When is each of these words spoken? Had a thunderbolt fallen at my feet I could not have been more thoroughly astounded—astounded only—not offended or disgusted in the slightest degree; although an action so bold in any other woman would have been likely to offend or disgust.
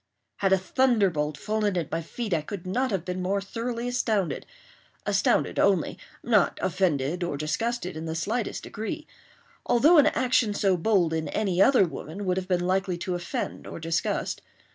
Had 0.37 0.51
a 0.51 0.57
thunderbolt 0.57 1.37
fallen 1.37 1.77
at 1.77 1.91
my 1.91 2.01
feet 2.01 2.33
I 2.33 2.41
could 2.41 2.65
not 2.65 2.89
have 2.89 3.05
been 3.05 3.21
more 3.21 3.39
thoroughly 3.39 3.87
astounded—astounded 3.87 5.59
only—not 5.59 6.57
offended 6.59 7.21
or 7.21 7.37
disgusted 7.37 7.95
in 7.95 8.05
the 8.05 8.15
slightest 8.15 8.63
degree; 8.63 9.05
although 9.63 9.99
an 9.99 10.07
action 10.07 10.55
so 10.55 10.75
bold 10.75 11.13
in 11.13 11.27
any 11.27 11.61
other 11.61 11.85
woman 11.85 12.25
would 12.25 12.37
have 12.37 12.47
been 12.47 12.65
likely 12.65 12.97
to 12.97 13.13
offend 13.13 13.67
or 13.67 13.79
disgust. 13.79 14.41